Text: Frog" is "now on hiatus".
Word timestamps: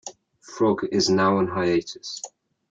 Frog" 0.39 0.83
is 0.91 1.11
"now 1.11 1.37
on 1.37 1.45
hiatus". 1.45 2.23